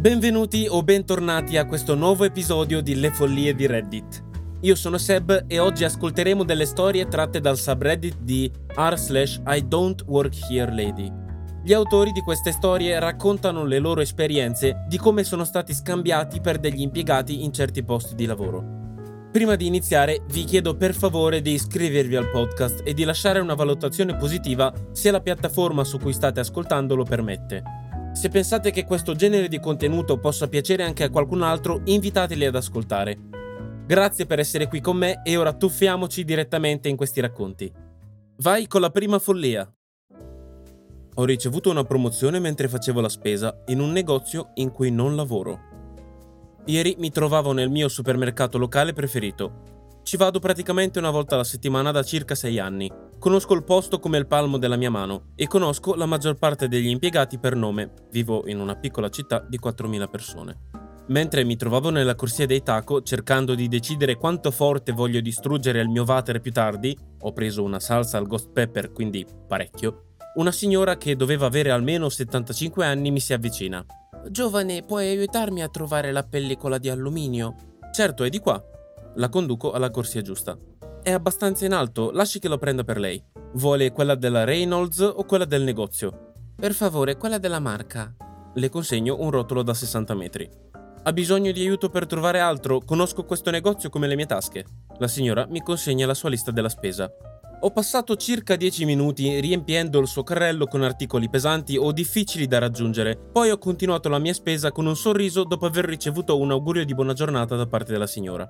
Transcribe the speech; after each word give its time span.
Benvenuti 0.00 0.66
o 0.66 0.82
bentornati 0.82 1.58
a 1.58 1.66
questo 1.66 1.94
nuovo 1.94 2.24
episodio 2.24 2.80
di 2.80 2.94
Le 2.94 3.10
follie 3.10 3.54
di 3.54 3.66
Reddit. 3.66 4.24
Io 4.60 4.74
sono 4.74 4.96
Seb 4.96 5.44
e 5.46 5.58
oggi 5.58 5.84
ascolteremo 5.84 6.42
delle 6.42 6.64
storie 6.64 7.06
tratte 7.06 7.38
dal 7.38 7.58
subreddit 7.58 8.16
di 8.22 8.50
r 8.76 8.96
slash 8.96 9.42
I 9.46 9.68
don't 9.68 10.02
work 10.06 10.34
here 10.48 10.74
lady. 10.74 11.12
Gli 11.62 11.74
autori 11.74 12.12
di 12.12 12.22
queste 12.22 12.50
storie 12.50 12.98
raccontano 12.98 13.66
le 13.66 13.78
loro 13.78 14.00
esperienze 14.00 14.86
di 14.88 14.96
come 14.96 15.22
sono 15.22 15.44
stati 15.44 15.74
scambiati 15.74 16.40
per 16.40 16.56
degli 16.56 16.80
impiegati 16.80 17.44
in 17.44 17.52
certi 17.52 17.82
posti 17.82 18.14
di 18.14 18.24
lavoro. 18.24 18.78
Prima 19.30 19.54
di 19.54 19.66
iniziare 19.66 20.22
vi 20.30 20.44
chiedo 20.44 20.78
per 20.78 20.94
favore 20.94 21.42
di 21.42 21.52
iscrivervi 21.52 22.16
al 22.16 22.30
podcast 22.30 22.80
e 22.86 22.94
di 22.94 23.04
lasciare 23.04 23.38
una 23.38 23.52
valutazione 23.52 24.16
positiva 24.16 24.72
se 24.92 25.10
la 25.10 25.20
piattaforma 25.20 25.84
su 25.84 25.98
cui 25.98 26.14
state 26.14 26.40
ascoltando 26.40 26.94
lo 26.94 27.04
permette. 27.04 27.79
Se 28.20 28.28
pensate 28.28 28.70
che 28.70 28.84
questo 28.84 29.14
genere 29.14 29.48
di 29.48 29.58
contenuto 29.58 30.18
possa 30.18 30.46
piacere 30.46 30.82
anche 30.82 31.04
a 31.04 31.08
qualcun 31.08 31.40
altro, 31.40 31.80
invitateli 31.84 32.44
ad 32.44 32.54
ascoltare. 32.54 33.16
Grazie 33.86 34.26
per 34.26 34.38
essere 34.38 34.68
qui 34.68 34.82
con 34.82 34.98
me 34.98 35.22
e 35.24 35.38
ora 35.38 35.54
tuffiamoci 35.54 36.22
direttamente 36.22 36.90
in 36.90 36.96
questi 36.96 37.22
racconti. 37.22 37.72
Vai 38.42 38.66
con 38.66 38.82
la 38.82 38.90
prima 38.90 39.18
follia. 39.18 39.66
Ho 41.14 41.24
ricevuto 41.24 41.70
una 41.70 41.84
promozione 41.84 42.38
mentre 42.40 42.68
facevo 42.68 43.00
la 43.00 43.08
spesa 43.08 43.62
in 43.68 43.80
un 43.80 43.90
negozio 43.90 44.50
in 44.56 44.70
cui 44.70 44.90
non 44.90 45.16
lavoro. 45.16 45.58
Ieri 46.66 46.96
mi 46.98 47.10
trovavo 47.10 47.52
nel 47.52 47.70
mio 47.70 47.88
supermercato 47.88 48.58
locale 48.58 48.92
preferito. 48.92 49.79
Ci 50.02 50.16
vado 50.16 50.38
praticamente 50.38 50.98
una 50.98 51.10
volta 51.10 51.34
alla 51.34 51.44
settimana 51.44 51.90
da 51.92 52.02
circa 52.02 52.34
sei 52.34 52.58
anni. 52.58 52.90
Conosco 53.18 53.54
il 53.54 53.64
posto 53.64 53.98
come 53.98 54.18
il 54.18 54.26
palmo 54.26 54.58
della 54.58 54.76
mia 54.76 54.90
mano 54.90 55.32
e 55.36 55.46
conosco 55.46 55.94
la 55.94 56.06
maggior 56.06 56.36
parte 56.36 56.68
degli 56.68 56.88
impiegati 56.88 57.38
per 57.38 57.54
nome. 57.54 57.92
Vivo 58.10 58.48
in 58.48 58.58
una 58.60 58.76
piccola 58.76 59.08
città 59.10 59.44
di 59.46 59.58
4.000 59.62 60.08
persone. 60.08 60.58
Mentre 61.08 61.44
mi 61.44 61.56
trovavo 61.56 61.90
nella 61.90 62.14
corsia 62.14 62.46
dei 62.46 62.62
taco 62.62 63.02
cercando 63.02 63.54
di 63.54 63.68
decidere 63.68 64.16
quanto 64.16 64.50
forte 64.50 64.92
voglio 64.92 65.20
distruggere 65.20 65.80
il 65.80 65.88
mio 65.88 66.04
water 66.04 66.40
più 66.40 66.52
tardi, 66.52 66.96
ho 67.20 67.32
preso 67.32 67.62
una 67.62 67.80
salsa 67.80 68.16
al 68.16 68.26
ghost 68.26 68.50
pepper, 68.52 68.92
quindi 68.92 69.26
parecchio, 69.46 70.14
una 70.36 70.52
signora 70.52 70.96
che 70.96 71.16
doveva 71.16 71.46
avere 71.46 71.70
almeno 71.70 72.08
75 72.08 72.86
anni 72.86 73.10
mi 73.10 73.20
si 73.20 73.32
avvicina. 73.32 73.84
Giovane, 74.28 74.84
puoi 74.84 75.08
aiutarmi 75.08 75.62
a 75.62 75.68
trovare 75.68 76.12
la 76.12 76.22
pellicola 76.22 76.78
di 76.78 76.88
alluminio? 76.88 77.54
Certo, 77.92 78.22
è 78.22 78.28
di 78.28 78.38
qua. 78.38 78.62
La 79.16 79.28
conduco 79.28 79.72
alla 79.72 79.90
corsia 79.90 80.22
giusta. 80.22 80.56
È 81.02 81.10
abbastanza 81.10 81.64
in 81.64 81.72
alto, 81.72 82.10
lasci 82.12 82.38
che 82.38 82.48
lo 82.48 82.58
prenda 82.58 82.84
per 82.84 82.98
lei. 82.98 83.22
Vuole 83.54 83.90
quella 83.90 84.14
della 84.14 84.44
Reynolds 84.44 85.00
o 85.00 85.24
quella 85.24 85.44
del 85.44 85.62
negozio? 85.62 86.34
Per 86.54 86.72
favore, 86.72 87.16
quella 87.16 87.38
della 87.38 87.58
marca. 87.58 88.14
Le 88.54 88.68
consegno 88.68 89.16
un 89.18 89.30
rotolo 89.30 89.62
da 89.62 89.74
60 89.74 90.14
metri. 90.14 90.48
Ha 91.02 91.12
bisogno 91.12 91.50
di 91.50 91.60
aiuto 91.60 91.88
per 91.88 92.06
trovare 92.06 92.38
altro? 92.38 92.80
Conosco 92.80 93.24
questo 93.24 93.50
negozio 93.50 93.88
come 93.88 94.06
le 94.06 94.14
mie 94.14 94.26
tasche. 94.26 94.64
La 94.98 95.08
signora 95.08 95.46
mi 95.48 95.60
consegna 95.60 96.06
la 96.06 96.14
sua 96.14 96.28
lista 96.28 96.50
della 96.50 96.68
spesa. 96.68 97.10
Ho 97.62 97.70
passato 97.72 98.16
circa 98.16 98.56
10 98.56 98.84
minuti 98.84 99.40
riempiendo 99.40 99.98
il 99.98 100.06
suo 100.06 100.22
carrello 100.22 100.66
con 100.66 100.82
articoli 100.82 101.28
pesanti 101.28 101.76
o 101.76 101.92
difficili 101.92 102.46
da 102.46 102.58
raggiungere, 102.58 103.18
poi 103.18 103.50
ho 103.50 103.58
continuato 103.58 104.08
la 104.08 104.18
mia 104.18 104.32
spesa 104.32 104.72
con 104.72 104.86
un 104.86 104.96
sorriso 104.96 105.44
dopo 105.44 105.66
aver 105.66 105.84
ricevuto 105.84 106.38
un 106.38 106.52
augurio 106.52 106.86
di 106.86 106.94
buona 106.94 107.12
giornata 107.12 107.56
da 107.56 107.66
parte 107.66 107.92
della 107.92 108.06
signora. 108.06 108.48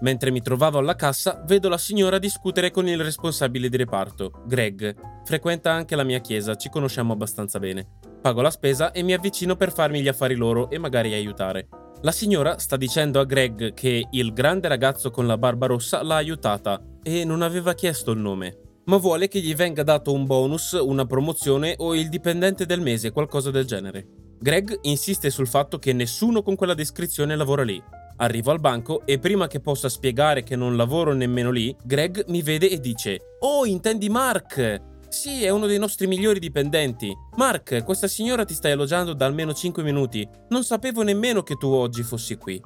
Mentre 0.00 0.30
mi 0.30 0.40
trovavo 0.40 0.78
alla 0.78 0.94
cassa, 0.94 1.42
vedo 1.44 1.68
la 1.68 1.78
signora 1.78 2.18
discutere 2.18 2.70
con 2.70 2.86
il 2.86 3.02
responsabile 3.02 3.68
di 3.68 3.76
reparto, 3.76 4.30
Greg. 4.46 4.94
Frequenta 5.24 5.72
anche 5.72 5.96
la 5.96 6.04
mia 6.04 6.20
chiesa, 6.20 6.54
ci 6.54 6.68
conosciamo 6.68 7.12
abbastanza 7.12 7.58
bene. 7.58 7.86
Pago 8.20 8.40
la 8.40 8.50
spesa 8.50 8.92
e 8.92 9.02
mi 9.02 9.12
avvicino 9.12 9.56
per 9.56 9.72
farmi 9.72 10.00
gli 10.00 10.08
affari 10.08 10.34
loro 10.34 10.70
e 10.70 10.78
magari 10.78 11.14
aiutare. 11.14 11.68
La 12.02 12.12
signora 12.12 12.58
sta 12.58 12.76
dicendo 12.76 13.18
a 13.18 13.24
Greg 13.24 13.74
che 13.74 14.06
il 14.08 14.32
grande 14.32 14.68
ragazzo 14.68 15.10
con 15.10 15.26
la 15.26 15.36
barba 15.36 15.66
rossa 15.66 16.02
l'ha 16.02 16.14
aiutata 16.14 16.80
e 17.02 17.24
non 17.24 17.42
aveva 17.42 17.74
chiesto 17.74 18.12
il 18.12 18.18
nome, 18.18 18.56
ma 18.84 18.98
vuole 18.98 19.26
che 19.26 19.40
gli 19.40 19.54
venga 19.54 19.82
dato 19.82 20.12
un 20.12 20.24
bonus, 20.24 20.78
una 20.80 21.06
promozione 21.06 21.74
o 21.78 21.96
il 21.96 22.08
dipendente 22.08 22.66
del 22.66 22.80
mese, 22.80 23.10
qualcosa 23.10 23.50
del 23.50 23.66
genere. 23.66 24.06
Greg 24.38 24.78
insiste 24.82 25.30
sul 25.30 25.48
fatto 25.48 25.80
che 25.80 25.92
nessuno 25.92 26.42
con 26.42 26.54
quella 26.54 26.74
descrizione 26.74 27.34
lavora 27.34 27.64
lì. 27.64 27.82
Arrivo 28.20 28.50
al 28.50 28.58
banco 28.58 29.02
e 29.04 29.18
prima 29.18 29.46
che 29.46 29.60
possa 29.60 29.88
spiegare 29.88 30.42
che 30.42 30.56
non 30.56 30.76
lavoro 30.76 31.12
nemmeno 31.12 31.50
lì, 31.50 31.74
Greg 31.84 32.24
mi 32.28 32.42
vede 32.42 32.68
e 32.68 32.80
dice: 32.80 33.36
Oh, 33.40 33.64
intendi 33.64 34.08
Mark? 34.08 34.80
Sì, 35.08 35.44
è 35.44 35.50
uno 35.50 35.66
dei 35.66 35.78
nostri 35.78 36.06
migliori 36.06 36.38
dipendenti. 36.38 37.12
Mark, 37.36 37.82
questa 37.84 38.08
signora 38.08 38.44
ti 38.44 38.54
sta 38.54 38.68
elogiando 38.68 39.14
da 39.14 39.24
almeno 39.24 39.54
5 39.54 39.82
minuti. 39.82 40.28
Non 40.48 40.64
sapevo 40.64 41.02
nemmeno 41.02 41.42
che 41.42 41.54
tu 41.54 41.68
oggi 41.68 42.02
fossi 42.02 42.36
qui. 42.36 42.60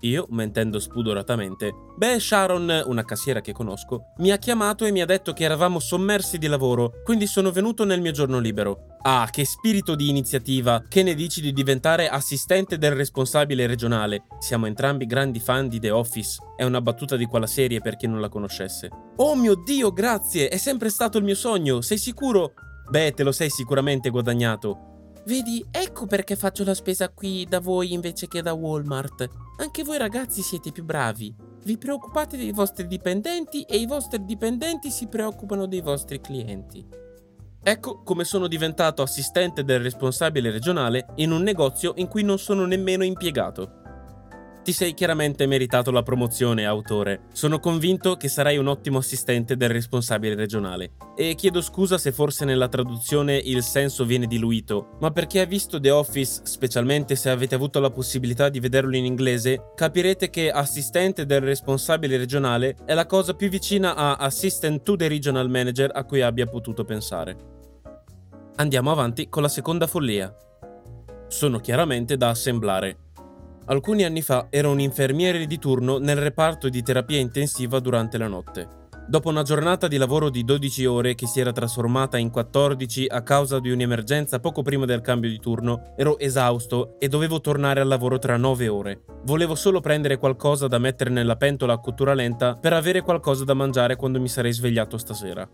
Io, 0.00 0.26
mentendo 0.30 0.78
spudoratamente, 0.78 1.72
beh, 1.96 2.20
Sharon, 2.20 2.84
una 2.86 3.04
cassiera 3.04 3.40
che 3.40 3.52
conosco, 3.52 4.12
mi 4.18 4.30
ha 4.30 4.36
chiamato 4.36 4.84
e 4.84 4.92
mi 4.92 5.00
ha 5.00 5.06
detto 5.06 5.32
che 5.32 5.42
eravamo 5.42 5.80
sommersi 5.80 6.38
di 6.38 6.46
lavoro, 6.46 7.02
quindi 7.02 7.26
sono 7.26 7.50
venuto 7.50 7.84
nel 7.84 8.00
mio 8.00 8.12
giorno 8.12 8.38
libero. 8.38 8.96
Ah, 9.02 9.28
che 9.30 9.44
spirito 9.44 9.96
di 9.96 10.08
iniziativa! 10.08 10.84
Che 10.88 11.02
ne 11.02 11.14
dici 11.14 11.40
di 11.40 11.52
diventare 11.52 12.08
assistente 12.08 12.78
del 12.78 12.92
responsabile 12.92 13.66
regionale? 13.66 14.24
Siamo 14.38 14.66
entrambi 14.66 15.06
grandi 15.06 15.40
fan 15.40 15.68
di 15.68 15.80
The 15.80 15.90
Office. 15.90 16.38
È 16.56 16.62
una 16.62 16.80
battuta 16.80 17.16
di 17.16 17.26
quella 17.26 17.46
serie 17.46 17.80
per 17.80 17.96
chi 17.96 18.06
non 18.06 18.20
la 18.20 18.28
conoscesse. 18.28 18.88
Oh 19.16 19.34
mio 19.34 19.54
Dio, 19.56 19.92
grazie! 19.92 20.48
È 20.48 20.56
sempre 20.58 20.90
stato 20.90 21.18
il 21.18 21.24
mio 21.24 21.34
sogno, 21.34 21.80
sei 21.80 21.98
sicuro? 21.98 22.52
Beh, 22.88 23.12
te 23.12 23.22
lo 23.24 23.32
sei 23.32 23.50
sicuramente 23.50 24.10
guadagnato. 24.10 25.12
Vedi, 25.26 25.64
ecco 25.70 26.06
perché 26.06 26.36
faccio 26.36 26.64
la 26.64 26.72
spesa 26.72 27.10
qui 27.10 27.44
da 27.46 27.60
voi 27.60 27.92
invece 27.92 28.28
che 28.28 28.40
da 28.40 28.54
Walmart. 28.54 29.28
Anche 29.60 29.82
voi 29.82 29.98
ragazzi 29.98 30.40
siete 30.42 30.70
più 30.70 30.84
bravi. 30.84 31.34
Vi 31.64 31.78
preoccupate 31.78 32.36
dei 32.36 32.52
vostri 32.52 32.86
dipendenti 32.86 33.62
e 33.62 33.76
i 33.76 33.86
vostri 33.86 34.24
dipendenti 34.24 34.88
si 34.88 35.08
preoccupano 35.08 35.66
dei 35.66 35.80
vostri 35.80 36.20
clienti. 36.20 36.86
Ecco 37.60 38.02
come 38.04 38.22
sono 38.22 38.46
diventato 38.46 39.02
assistente 39.02 39.64
del 39.64 39.80
responsabile 39.80 40.52
regionale 40.52 41.06
in 41.16 41.32
un 41.32 41.42
negozio 41.42 41.94
in 41.96 42.06
cui 42.06 42.22
non 42.22 42.38
sono 42.38 42.66
nemmeno 42.66 43.02
impiegato. 43.02 43.82
Ti 44.68 44.74
sei 44.74 44.92
chiaramente 44.92 45.46
meritato 45.46 45.90
la 45.90 46.02
promozione, 46.02 46.66
autore. 46.66 47.22
Sono 47.32 47.58
convinto 47.58 48.16
che 48.16 48.28
sarai 48.28 48.58
un 48.58 48.66
ottimo 48.66 48.98
assistente 48.98 49.56
del 49.56 49.70
responsabile 49.70 50.34
regionale. 50.34 50.90
E 51.16 51.34
chiedo 51.36 51.62
scusa 51.62 51.96
se 51.96 52.12
forse 52.12 52.44
nella 52.44 52.68
traduzione 52.68 53.38
il 53.38 53.62
senso 53.62 54.04
viene 54.04 54.26
diluito, 54.26 54.98
ma 55.00 55.10
perché 55.10 55.40
ha 55.40 55.46
visto 55.46 55.80
The 55.80 55.90
Office, 55.90 56.42
specialmente 56.44 57.16
se 57.16 57.30
avete 57.30 57.54
avuto 57.54 57.80
la 57.80 57.90
possibilità 57.90 58.50
di 58.50 58.60
vederlo 58.60 58.94
in 58.94 59.06
inglese, 59.06 59.72
capirete 59.74 60.28
che 60.28 60.50
assistente 60.50 61.24
del 61.24 61.40
responsabile 61.40 62.18
regionale 62.18 62.76
è 62.84 62.92
la 62.92 63.06
cosa 63.06 63.32
più 63.32 63.48
vicina 63.48 63.96
a 63.96 64.16
assistant 64.16 64.82
to 64.82 64.96
the 64.96 65.08
regional 65.08 65.48
manager 65.48 65.90
a 65.94 66.04
cui 66.04 66.20
abbia 66.20 66.44
potuto 66.44 66.84
pensare. 66.84 67.36
Andiamo 68.56 68.90
avanti 68.90 69.30
con 69.30 69.40
la 69.40 69.48
seconda 69.48 69.86
follia. 69.86 70.30
Sono 71.26 71.58
chiaramente 71.58 72.18
da 72.18 72.28
assemblare. 72.28 73.06
Alcuni 73.70 74.02
anni 74.04 74.22
fa 74.22 74.46
ero 74.48 74.70
un 74.70 74.80
infermiere 74.80 75.44
di 75.46 75.58
turno 75.58 75.98
nel 75.98 76.16
reparto 76.16 76.70
di 76.70 76.82
terapia 76.82 77.18
intensiva 77.18 77.80
durante 77.80 78.16
la 78.16 78.26
notte. 78.26 78.66
Dopo 79.06 79.28
una 79.28 79.42
giornata 79.42 79.88
di 79.88 79.98
lavoro 79.98 80.30
di 80.30 80.42
12 80.42 80.86
ore 80.86 81.14
che 81.14 81.26
si 81.26 81.38
era 81.40 81.52
trasformata 81.52 82.16
in 82.16 82.30
14 82.30 83.04
a 83.06 83.22
causa 83.22 83.60
di 83.60 83.70
un'emergenza 83.70 84.40
poco 84.40 84.62
prima 84.62 84.86
del 84.86 85.02
cambio 85.02 85.28
di 85.28 85.38
turno, 85.38 85.92
ero 85.98 86.18
esausto 86.18 86.98
e 86.98 87.08
dovevo 87.08 87.42
tornare 87.42 87.80
al 87.80 87.88
lavoro 87.88 88.18
tra 88.18 88.38
9 88.38 88.68
ore. 88.68 89.04
Volevo 89.24 89.54
solo 89.54 89.80
prendere 89.80 90.16
qualcosa 90.16 90.66
da 90.66 90.78
mettere 90.78 91.10
nella 91.10 91.36
pentola 91.36 91.74
a 91.74 91.78
cottura 91.78 92.14
lenta 92.14 92.54
per 92.54 92.72
avere 92.72 93.02
qualcosa 93.02 93.44
da 93.44 93.52
mangiare 93.52 93.96
quando 93.96 94.18
mi 94.18 94.28
sarei 94.28 94.52
svegliato 94.52 94.96
stasera. 94.96 95.46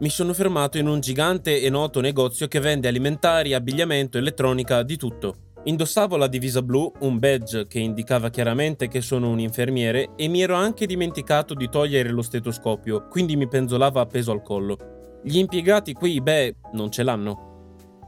Mi 0.00 0.08
sono 0.08 0.32
fermato 0.32 0.76
in 0.76 0.88
un 0.88 0.98
gigante 0.98 1.60
e 1.60 1.70
noto 1.70 2.00
negozio 2.00 2.48
che 2.48 2.58
vende 2.58 2.88
alimentari, 2.88 3.54
abbigliamento, 3.54 4.18
elettronica, 4.18 4.82
di 4.82 4.96
tutto. 4.96 5.49
Indossavo 5.62 6.16
la 6.16 6.26
divisa 6.26 6.62
blu, 6.62 6.90
un 7.00 7.18
badge 7.18 7.66
che 7.66 7.78
indicava 7.78 8.30
chiaramente 8.30 8.88
che 8.88 9.02
sono 9.02 9.28
un 9.28 9.38
infermiere 9.40 10.10
e 10.16 10.26
mi 10.26 10.40
ero 10.40 10.54
anche 10.54 10.86
dimenticato 10.86 11.52
di 11.52 11.68
togliere 11.68 12.08
lo 12.08 12.22
stetoscopio, 12.22 13.08
quindi 13.08 13.36
mi 13.36 13.46
penzolava 13.46 14.00
appeso 14.00 14.32
al 14.32 14.42
collo. 14.42 15.20
Gli 15.22 15.36
impiegati 15.36 15.92
qui, 15.92 16.20
beh, 16.22 16.56
non 16.72 16.90
ce 16.90 17.02
l'hanno. 17.02 17.49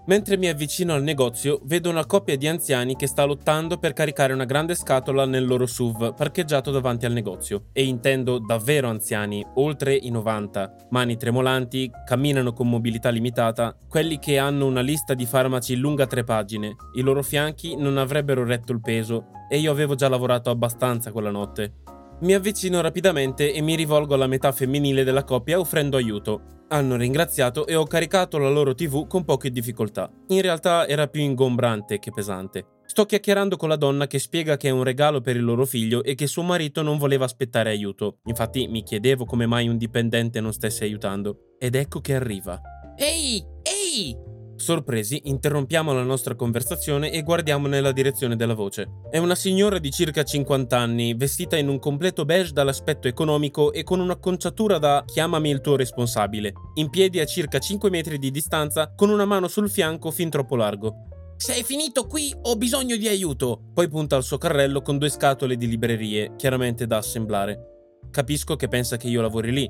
Mentre 0.04 0.36
mi 0.36 0.48
avvicino 0.48 0.94
al 0.94 1.02
negozio, 1.04 1.60
vedo 1.62 1.88
una 1.88 2.04
coppia 2.06 2.36
di 2.36 2.48
anziani 2.48 2.96
che 2.96 3.06
sta 3.06 3.24
lottando 3.24 3.78
per 3.78 3.92
caricare 3.92 4.32
una 4.32 4.44
grande 4.44 4.74
scatola 4.74 5.26
nel 5.26 5.46
loro 5.46 5.64
SUV 5.64 6.14
parcheggiato 6.14 6.72
davanti 6.72 7.06
al 7.06 7.12
negozio. 7.12 7.66
E 7.72 7.84
intendo 7.84 8.38
davvero 8.38 8.88
anziani, 8.88 9.46
oltre 9.54 9.94
i 9.94 10.10
90, 10.10 10.88
mani 10.90 11.16
tremolanti, 11.16 11.88
camminano 12.04 12.52
con 12.52 12.68
mobilità 12.68 13.10
limitata, 13.10 13.76
quelli 13.88 14.18
che 14.18 14.38
hanno 14.38 14.66
una 14.66 14.80
lista 14.80 15.14
di 15.14 15.24
farmaci 15.24 15.76
lunga 15.76 16.08
tre 16.08 16.24
pagine. 16.24 16.74
I 16.94 17.02
loro 17.02 17.22
fianchi 17.22 17.76
non 17.76 17.96
avrebbero 17.96 18.44
retto 18.44 18.72
il 18.72 18.80
peso 18.80 19.26
e 19.48 19.58
io 19.58 19.70
avevo 19.70 19.94
già 19.94 20.08
lavorato 20.08 20.50
abbastanza 20.50 21.12
quella 21.12 21.30
notte. 21.30 21.74
Mi 22.22 22.34
avvicino 22.34 22.80
rapidamente 22.80 23.52
e 23.52 23.60
mi 23.62 23.74
rivolgo 23.74 24.14
alla 24.14 24.28
metà 24.28 24.52
femminile 24.52 25.02
della 25.02 25.24
coppia 25.24 25.58
offrendo 25.58 25.96
aiuto. 25.96 26.64
Hanno 26.68 26.94
ringraziato 26.94 27.66
e 27.66 27.74
ho 27.74 27.84
caricato 27.84 28.38
la 28.38 28.48
loro 28.48 28.74
TV 28.74 29.08
con 29.08 29.24
poche 29.24 29.50
difficoltà. 29.50 30.08
In 30.28 30.40
realtà 30.40 30.86
era 30.86 31.08
più 31.08 31.20
ingombrante 31.20 31.98
che 31.98 32.12
pesante. 32.12 32.78
Sto 32.86 33.06
chiacchierando 33.06 33.56
con 33.56 33.68
la 33.68 33.76
donna 33.76 34.06
che 34.06 34.20
spiega 34.20 34.56
che 34.56 34.68
è 34.68 34.70
un 34.70 34.84
regalo 34.84 35.20
per 35.20 35.34
il 35.34 35.42
loro 35.42 35.66
figlio 35.66 36.04
e 36.04 36.14
che 36.14 36.28
suo 36.28 36.42
marito 36.42 36.82
non 36.82 36.96
voleva 36.96 37.24
aspettare 37.24 37.70
aiuto. 37.70 38.18
Infatti 38.26 38.68
mi 38.68 38.84
chiedevo 38.84 39.24
come 39.24 39.46
mai 39.46 39.66
un 39.66 39.76
dipendente 39.76 40.40
non 40.40 40.52
stesse 40.52 40.84
aiutando. 40.84 41.56
Ed 41.58 41.74
ecco 41.74 42.00
che 42.00 42.14
arriva. 42.14 42.60
Ehi, 42.96 43.44
ehi! 43.62 44.31
Sorpresi, 44.62 45.22
interrompiamo 45.24 45.92
la 45.92 46.04
nostra 46.04 46.36
conversazione 46.36 47.10
e 47.10 47.24
guardiamo 47.24 47.66
nella 47.66 47.90
direzione 47.90 48.36
della 48.36 48.54
voce. 48.54 48.86
È 49.10 49.18
una 49.18 49.34
signora 49.34 49.80
di 49.80 49.90
circa 49.90 50.22
50 50.22 50.78
anni, 50.78 51.14
vestita 51.14 51.56
in 51.56 51.66
un 51.66 51.80
completo 51.80 52.24
beige 52.24 52.52
dall'aspetto 52.52 53.08
economico 53.08 53.72
e 53.72 53.82
con 53.82 53.98
un'acconciatura 53.98 54.78
da 54.78 55.02
chiamami 55.04 55.50
il 55.50 55.60
tuo 55.60 55.74
responsabile, 55.74 56.52
in 56.74 56.90
piedi 56.90 57.18
a 57.18 57.24
circa 57.24 57.58
5 57.58 57.90
metri 57.90 58.18
di 58.20 58.30
distanza, 58.30 58.92
con 58.94 59.10
una 59.10 59.24
mano 59.24 59.48
sul 59.48 59.68
fianco 59.68 60.12
fin 60.12 60.30
troppo 60.30 60.54
largo. 60.54 61.08
Sei 61.38 61.64
finito 61.64 62.06
qui? 62.06 62.32
Ho 62.42 62.54
bisogno 62.54 62.94
di 62.94 63.08
aiuto. 63.08 63.72
Poi 63.74 63.88
punta 63.88 64.14
al 64.14 64.22
suo 64.22 64.38
carrello 64.38 64.80
con 64.80 64.96
due 64.96 65.08
scatole 65.08 65.56
di 65.56 65.66
librerie, 65.66 66.34
chiaramente 66.36 66.86
da 66.86 66.98
assemblare. 66.98 67.98
Capisco 68.12 68.54
che 68.54 68.68
pensa 68.68 68.96
che 68.96 69.08
io 69.08 69.22
lavori 69.22 69.50
lì, 69.50 69.68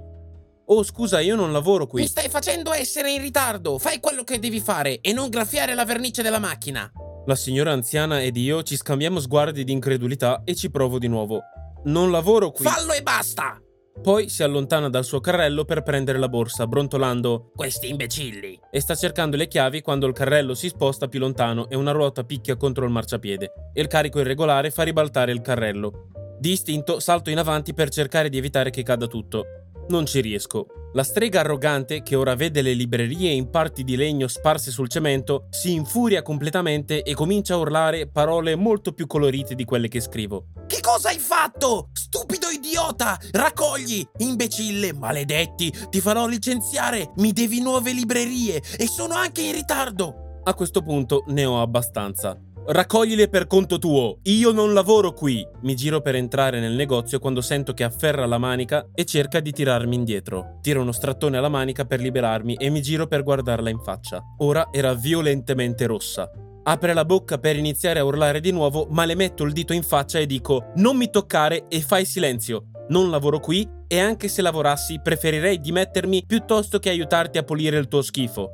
Oh, 0.67 0.82
scusa, 0.82 1.20
io 1.20 1.35
non 1.35 1.53
lavoro 1.53 1.87
qui. 1.87 2.03
Mi 2.03 2.06
stai 2.06 2.29
facendo 2.29 2.73
essere 2.73 3.11
in 3.11 3.20
ritardo. 3.20 3.79
Fai 3.79 4.00
quello 4.00 4.25
che 4.25 4.38
devi 4.38 4.61
fare 4.61 5.00
e 5.00 5.12
non 5.12 5.29
graffiare 5.29 5.75
la 5.75 5.85
vernice 5.85 6.23
della 6.23 6.38
macchina. 6.38 6.91
La 7.26 7.35
signora 7.37 7.73
anziana 7.73 8.23
ed 8.23 8.37
io 8.37 8.62
ci 8.62 8.76
scambiamo 8.76 9.20
sguardi 9.20 9.64
di 9.64 9.73
incredulità 9.73 10.43
e 10.44 10.55
ci 10.55 10.70
provo 10.70 10.99
di 10.99 11.09
nuovo. 11.09 11.41
Non 11.85 12.11
lavoro 12.11 12.50
qui. 12.50 12.64
Fallo 12.64 12.93
e 12.93 13.03
basta! 13.03 13.61
Poi 14.00 14.29
si 14.29 14.43
allontana 14.43 14.88
dal 14.88 15.05
suo 15.05 15.20
carrello 15.20 15.64
per 15.64 15.82
prendere 15.82 16.19
la 16.19 16.29
borsa, 16.29 16.67
brontolando 16.67 17.50
Questi 17.55 17.91
imbecilli! 17.91 18.59
E 18.70 18.81
sta 18.81 18.94
cercando 18.94 19.37
le 19.37 19.47
chiavi 19.47 19.82
quando 19.82 20.06
il 20.06 20.14
carrello 20.14 20.55
si 20.55 20.69
sposta 20.69 21.09
più 21.09 21.20
lontano 21.20 21.69
e 21.69 21.76
una 21.76 21.93
ruota 21.93 22.25
picchia 22.25 22.56
contro 22.56 22.85
il 22.85 22.91
marciapiede. 22.91 23.53
E 23.73 23.81
il 23.81 23.88
carico 23.88 24.19
irregolare 24.19 24.70
fa 24.70 24.82
ribaltare 24.82 25.31
il 25.31 25.43
carrello. 25.43 26.09
Di 26.38 26.53
istinto 26.53 26.99
salto 26.99 27.31
in 27.31 27.38
avanti 27.38 27.75
per 27.75 27.91
cercare 27.91 28.29
di 28.29 28.38
evitare 28.38 28.70
che 28.70 28.82
cada 28.82 29.06
tutto. 29.06 29.44
Non 29.93 30.06
ci 30.06 30.23
riesco. 30.23 30.69
La 30.94 31.03
strega 31.03 31.41
arrogante, 31.41 32.03
che 32.03 32.17
ora 32.17 32.35
vede 32.35 32.62
le 32.62 32.73
librerie 32.73 33.31
in 33.31 33.50
parti 33.50 33.85
di 33.85 33.94
legno 33.94 34.27
sparse 34.27 34.71
sul 34.71 34.89
cemento, 34.89 35.49
si 35.50 35.75
infuria 35.75 36.23
completamente 36.23 37.03
e 37.03 37.12
comincia 37.12 37.53
a 37.53 37.59
urlare 37.59 38.09
parole 38.09 38.56
molto 38.56 38.93
più 38.93 39.06
colorite 39.06 39.55
di 39.55 39.67
quelle 39.67 39.89
che 39.89 40.00
scrivo. 40.00 40.47
Che 40.67 40.81
cosa 40.81 41.11
hai 41.11 41.19
fatto? 41.19 41.91
Stupido 41.93 42.49
idiota! 42.49 43.21
Raccogli! 43.33 44.03
Imbecille, 44.17 44.94
maledetti! 44.94 45.71
Ti 45.91 46.00
farò 46.00 46.27
licenziare! 46.27 47.12
Mi 47.17 47.33
devi 47.33 47.61
nuove 47.61 47.93
librerie! 47.93 48.62
E 48.79 48.87
sono 48.87 49.12
anche 49.12 49.43
in 49.43 49.53
ritardo! 49.53 50.41
A 50.45 50.55
questo 50.55 50.81
punto 50.81 51.25
ne 51.27 51.45
ho 51.45 51.61
abbastanza. 51.61 52.35
Raccoglile 52.64 53.29
per 53.29 53.49
conto 53.49 53.81
tuo, 53.81 54.19
io 54.23 54.53
non 54.53 54.73
lavoro 54.73 55.12
qui. 55.12 55.44
Mi 55.62 55.75
giro 55.75 56.00
per 56.00 56.14
entrare 56.14 56.61
nel 56.61 56.75
negozio 56.75 57.19
quando 57.19 57.41
sento 57.41 57.75
che 57.75 57.82
afferra 57.82 58.25
la 58.25 58.38
manica 58.38 58.87
e 58.94 59.05
cerca 59.05 59.41
di 59.41 59.50
tirarmi 59.50 59.97
indietro. 59.97 60.59
Tiro 60.62 60.81
uno 60.81 60.93
strattone 60.93 61.38
alla 61.38 61.49
manica 61.49 61.85
per 61.87 61.99
liberarmi 61.99 62.55
e 62.55 62.70
mi 62.70 62.81
giro 62.81 63.09
per 63.09 63.25
guardarla 63.25 63.69
in 63.69 63.81
faccia. 63.81 64.23
Ora 64.38 64.69
era 64.70 64.94
violentemente 64.94 65.87
rossa. 65.87 66.31
Apre 66.62 66.93
la 66.93 67.05
bocca 67.05 67.38
per 67.38 67.56
iniziare 67.56 67.99
a 67.99 68.05
urlare 68.05 68.38
di 68.38 68.53
nuovo, 68.53 68.87
ma 68.91 69.05
le 69.06 69.17
metto 69.17 69.43
il 69.43 69.53
dito 69.53 69.73
in 69.73 69.82
faccia 69.82 70.20
e 70.20 70.26
dico: 70.26 70.70
Non 70.76 70.97
mi 70.97 71.11
toccare 71.11 71.67
e 71.67 71.81
fai 71.81 72.05
silenzio. 72.05 72.67
Non 72.91 73.11
lavoro 73.11 73.41
qui 73.41 73.69
e 73.88 73.99
anche 73.99 74.29
se 74.29 74.41
lavorassi 74.41 75.00
preferirei 75.03 75.59
dimettermi 75.59 76.23
piuttosto 76.25 76.79
che 76.79 76.91
aiutarti 76.91 77.38
a 77.38 77.43
pulire 77.43 77.76
il 77.76 77.88
tuo 77.88 78.03
schifo. 78.03 78.50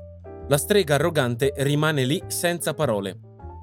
La 0.48 0.56
strega 0.56 0.94
arrogante 0.94 1.52
rimane 1.58 2.04
lì 2.04 2.22
senza 2.26 2.72
parole 2.72 3.18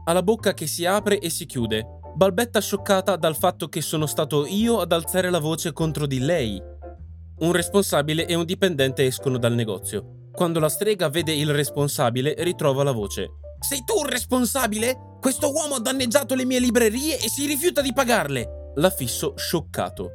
ha 0.08 0.14
la 0.14 0.24
bocca 0.24 0.54
che 0.54 0.68
si 0.68 0.86
apre 0.86 1.20
e 1.20 1.30
si 1.30 1.46
chiude, 1.46 2.00
balbetta 2.16 2.62
scioccata 2.62 3.16
dal 3.16 3.36
fatto 3.36 3.68
che 3.68 3.82
sono 3.82 4.06
stato 4.06 4.46
io 4.46 4.80
ad 4.80 4.92
alzare 4.92 5.30
la 5.30 5.40
voce 5.40 5.74
contro 5.74 6.06
di 6.06 6.20
lei. 6.20 6.62
Un 7.38 7.52
responsabile 7.52 8.28
e 8.28 8.36
un 8.36 8.46
dipendente 8.46 9.06
escono 9.06 9.38
dal 9.38 9.54
negozio. 9.54 10.30
Quando 10.32 10.60
la 10.60 10.70
strega 10.70 11.10
vede 11.10 11.34
il 11.34 11.52
responsabile, 11.52 12.36
ritrova 12.40 12.84
la 12.84 12.92
voce. 12.92 13.32
Sei 13.60 13.84
tu 13.84 14.04
il 14.04 14.12
responsabile? 14.12 15.18
Questo 15.20 15.52
uomo 15.52 15.76
ha 15.76 15.80
danneggiato 15.80 16.36
le 16.36 16.46
mie 16.46 16.60
librerie 16.60 17.16
e 17.16 17.28
si 17.28 17.48
rifiuta 17.48 17.82
di 17.82 17.92
pagarle. 17.92 18.72
La 18.76 18.92
fisso 18.92 19.34
scioccato. 19.36 20.12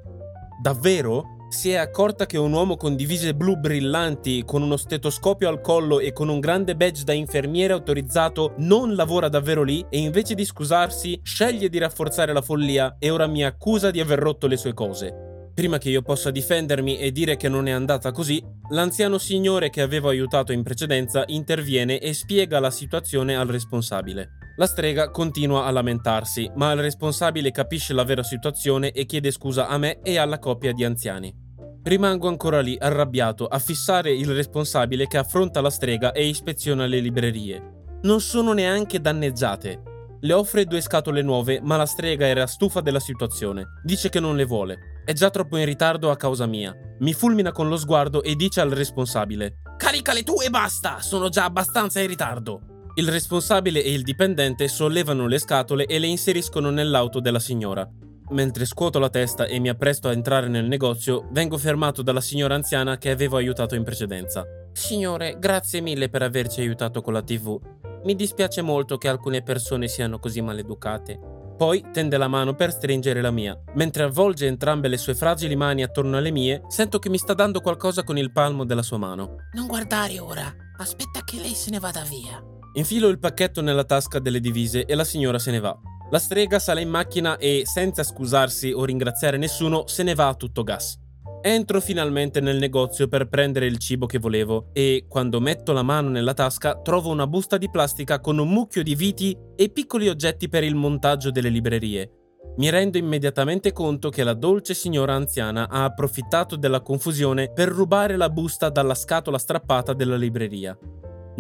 Davvero? 0.63 1.40
Si 1.51 1.71
è 1.71 1.75
accorta 1.75 2.27
che 2.27 2.39
un 2.39 2.53
uomo 2.53 2.77
con 2.77 2.95
divise 2.95 3.35
blu 3.35 3.57
brillanti, 3.57 4.45
con 4.47 4.63
uno 4.63 4.77
stetoscopio 4.77 5.49
al 5.49 5.61
collo 5.61 5.99
e 5.99 6.13
con 6.13 6.29
un 6.29 6.39
grande 6.39 6.77
badge 6.77 7.03
da 7.03 7.13
infermiere 7.13 7.73
autorizzato 7.73 8.55
non 8.59 8.95
lavora 8.95 9.29
davvero 9.29 9.65
lì 9.65 9.85
e 9.91 9.99
invece 9.99 10.35
di 10.35 10.45
scusarsi 10.45 11.19
sceglie 11.23 11.69
di 11.69 11.79
rafforzare 11.79 12.33
la 12.33 12.41
follia 12.41 12.97
e 13.01 13.11
ora 13.11 13.27
mi 13.27 13.45
accusa 13.45 13.91
di 13.91 13.99
aver 14.01 14.21
rotto 14.21 14.47
le 14.47 14.57
sue 14.57 14.73
cose. 14.73 15.51
Prima 15.53 15.79
che 15.79 15.91
io 15.91 16.03
possa 16.03 16.31
difendermi 16.31 16.99
e 16.99 17.11
dire 17.11 17.37
che 17.37 17.49
non 17.49 17.67
è 17.67 17.73
andata 17.73 18.13
così, 18.13 18.43
l'anziano 18.71 19.19
signore 19.19 19.71
che 19.71 19.83
avevo 19.83 20.09
aiutato 20.09 20.53
in 20.53 20.63
precedenza 20.63 21.25
interviene 21.27 21.99
e 21.99 22.15
spiega 22.15 22.61
la 22.61 22.71
situazione 22.71 23.37
al 23.37 23.49
responsabile. 23.49 24.40
La 24.57 24.67
strega 24.67 25.11
continua 25.11 25.65
a 25.65 25.71
lamentarsi, 25.71 26.51
ma 26.57 26.73
il 26.73 26.81
responsabile 26.81 27.51
capisce 27.51 27.95
la 27.95 28.05
vera 28.05 28.23
situazione 28.23 28.93
e 28.93 29.07
chiede 29.07 29.31
scusa 29.31 29.69
a 29.69 29.79
me 29.79 30.01
e 30.03 30.19
alla 30.19 30.39
coppia 30.39 30.73
di 30.73 30.85
anziani. 30.85 31.35
Rimango 31.83 32.29
ancora 32.29 32.61
lì, 32.61 32.77
arrabbiato, 32.79 33.47
a 33.47 33.59
fissare 33.59 34.13
il 34.13 34.29
responsabile 34.35 35.07
che 35.07 35.17
affronta 35.17 35.63
la 35.63 35.71
strega 35.71 36.13
e 36.13 36.27
ispeziona 36.27 36.85
le 36.85 37.01
librerie. 37.01 37.63
Non 38.03 38.21
sono 38.21 38.53
neanche 38.53 39.01
danneggiate. 39.01 39.83
Le 40.21 40.33
offre 40.35 40.67
due 40.67 40.83
scatole 40.83 41.23
nuove, 41.23 41.61
ma 41.63 41.79
la 41.79 41.87
strega 41.87 42.27
era 42.27 42.47
stufa 42.47 42.83
della 42.83 43.01
situazione. 43.01 43.65
Dice 43.83 44.11
che 44.11 44.21
non 44.21 44.37
le 44.37 44.45
vuole. 44.45 45.03
È 45.07 45.15
già 45.15 45.31
troppo 45.31 45.57
in 45.57 45.65
ritardo 45.65 46.11
a 46.11 46.17
causa 46.17 46.45
mia. 46.45 46.75
Mi 46.99 47.15
fulmina 47.15 47.53
con 47.53 47.69
lo 47.69 47.79
sguardo 47.79 48.23
e 48.23 48.37
dice 48.37 48.61
al 48.61 48.71
responsabile: 48.71 49.61
Caricale 49.79 50.23
tu 50.23 50.35
e 50.45 50.51
basta! 50.51 51.01
Sono 51.01 51.31
già 51.31 51.45
abbastanza 51.45 52.01
in 52.01 52.09
ritardo. 52.09 52.70
Il 53.01 53.09
responsabile 53.09 53.83
e 53.83 53.95
il 53.95 54.03
dipendente 54.03 54.69
sollevano 54.69 55.27
le 55.27 55.39
scatole 55.39 55.87
e 55.87 55.99
le 55.99 56.07
inseriscono 56.07 56.69
nell'auto 56.69 57.19
della 57.19 57.39
signora. 57.39 57.89
Mentre 58.33 58.67
scuoto 58.67 58.99
la 58.99 59.09
testa 59.09 59.47
e 59.47 59.59
mi 59.59 59.71
appresto 59.71 60.09
a 60.09 60.13
entrare 60.13 60.49
nel 60.49 60.67
negozio, 60.67 61.27
vengo 61.31 61.57
fermato 61.57 62.03
dalla 62.03 62.21
signora 62.21 62.57
anziana 62.57 62.99
che 62.99 63.09
avevo 63.09 63.39
aiutato 63.39 63.75
in 63.75 63.85
precedenza. 63.85 64.45
Signore, 64.73 65.39
grazie 65.39 65.81
mille 65.81 66.11
per 66.11 66.21
averci 66.21 66.61
aiutato 66.61 67.01
con 67.01 67.15
la 67.15 67.23
TV. 67.23 67.59
Mi 68.05 68.15
dispiace 68.15 68.61
molto 68.61 68.99
che 68.99 69.09
alcune 69.09 69.43
persone 69.43 69.89
siano 69.89 70.19
così 70.19 70.43
maleducate. 70.43 71.19
Poi 71.57 71.83
tende 71.95 72.19
la 72.19 72.29
mano 72.29 72.55
per 72.55 72.71
stringere 72.71 73.23
la 73.23 73.31
mia. 73.31 73.59
Mentre 73.77 74.03
avvolge 74.03 74.47
entrambe 74.47 74.89
le 74.89 74.99
sue 74.99 75.15
fragili 75.15 75.57
mani 75.57 75.83
attorno 75.83 76.19
alle 76.19 76.31
mie, 76.31 76.65
sento 76.69 76.99
che 76.99 77.09
mi 77.09 77.17
sta 77.17 77.33
dando 77.33 77.63
qualcosa 77.63 78.05
con 78.05 78.19
il 78.19 78.31
palmo 78.31 78.67
della 78.67 78.83
sua 78.83 78.99
mano. 78.99 79.37
Non 79.55 79.67
guardare 79.67 80.19
ora. 80.19 80.55
Aspetta 80.77 81.25
che 81.25 81.41
lei 81.41 81.55
se 81.55 81.71
ne 81.71 81.79
vada 81.79 82.03
via. 82.03 82.59
Infilo 82.75 83.09
il 83.09 83.19
pacchetto 83.19 83.61
nella 83.63 83.85
tasca 83.85 84.21
delle 84.21 84.39
divise 84.39 84.85
e 84.85 84.95
la 84.95 85.05
signora 85.05 85.41
se 85.41 85.51
ne 85.51 85.59
va. 85.59 85.77
La 86.11 86.19
strega 86.19 86.59
sale 86.59 86.83
in 86.83 86.89
macchina 86.89 87.37
e, 87.37 87.63
senza 87.65 88.05
scusarsi 88.05 88.71
o 88.71 88.85
ringraziare 88.85 89.37
nessuno, 89.37 89.87
se 89.87 90.03
ne 90.05 90.15
va 90.15 90.29
a 90.29 90.35
tutto 90.35 90.63
gas. 90.63 90.99
Entro 91.43 91.81
finalmente 91.81 92.41
nel 92.41 92.59
negozio 92.59 93.09
per 93.09 93.29
prendere 93.29 93.67
il 93.67 93.79
cibo 93.79 94.07
che 94.07 94.19
volevo 94.19 94.69
e, 94.73 95.07
quando 95.09 95.41
metto 95.41 95.73
la 95.73 95.83
mano 95.83 96.11
nella 96.11 96.35
tasca, 96.35 96.81
trovo 96.81 97.11
una 97.11 97.27
busta 97.27 97.57
di 97.57 97.71
plastica 97.71 98.21
con 98.21 98.39
un 98.39 98.49
mucchio 98.49 98.83
di 98.83 98.95
viti 98.95 99.37
e 99.57 99.71
piccoli 99.71 100.09
oggetti 100.09 100.49
per 100.49 100.63
il 100.63 100.75
montaggio 100.75 101.31
delle 101.31 101.49
librerie. 101.49 102.11
Mi 102.57 102.69
rendo 102.69 102.99
immediatamente 102.99 103.73
conto 103.73 104.11
che 104.11 104.23
la 104.23 104.35
dolce 104.35 104.75
signora 104.75 105.15
anziana 105.15 105.69
ha 105.69 105.85
approfittato 105.85 106.57
della 106.57 106.83
confusione 106.83 107.51
per 107.53 107.69
rubare 107.69 108.17
la 108.17 108.29
busta 108.29 108.69
dalla 108.69 108.95
scatola 108.95 109.39
strappata 109.39 109.93
della 109.93 110.17
libreria. 110.17 110.77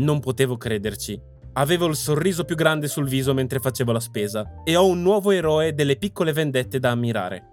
Non 0.00 0.18
potevo 0.20 0.56
crederci. 0.56 1.20
Avevo 1.54 1.86
il 1.86 1.94
sorriso 1.94 2.44
più 2.44 2.56
grande 2.56 2.88
sul 2.88 3.06
viso 3.06 3.34
mentre 3.34 3.58
facevo 3.58 3.92
la 3.92 4.00
spesa 4.00 4.62
e 4.64 4.74
ho 4.74 4.86
un 4.86 5.02
nuovo 5.02 5.30
eroe 5.30 5.74
delle 5.74 5.96
piccole 5.96 6.32
vendette 6.32 6.78
da 6.78 6.90
ammirare. 6.90 7.44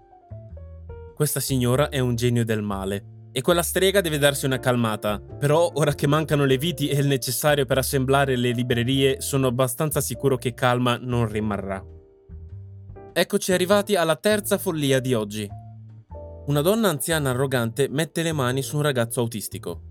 Questa 1.13 1.41
signora 1.41 1.89
è 1.89 1.99
un 1.99 2.15
genio 2.15 2.45
del 2.45 2.61
male 2.61 3.15
e 3.33 3.41
quella 3.41 3.63
strega 3.63 3.99
deve 3.99 4.17
darsi 4.17 4.45
una 4.45 4.59
calmata, 4.59 5.19
però 5.19 5.71
ora 5.73 5.93
che 5.93 6.07
mancano 6.07 6.45
le 6.45 6.57
viti 6.57 6.87
e 6.87 6.99
il 6.99 7.07
necessario 7.07 7.65
per 7.65 7.79
assemblare 7.79 8.37
le 8.37 8.51
librerie 8.51 9.19
sono 9.19 9.47
abbastanza 9.47 9.99
sicuro 9.99 10.37
che 10.37 10.53
calma 10.53 10.97
non 11.01 11.27
rimarrà. 11.27 11.83
Eccoci 13.11 13.51
arrivati 13.51 13.95
alla 13.95 14.15
terza 14.15 14.57
follia 14.57 14.99
di 14.99 15.13
oggi. 15.13 15.49
Una 16.45 16.61
donna 16.61 16.87
anziana 16.87 17.31
arrogante 17.31 17.89
mette 17.89 18.23
le 18.23 18.31
mani 18.31 18.61
su 18.61 18.77
un 18.77 18.83
ragazzo 18.83 19.19
autistico. 19.19 19.86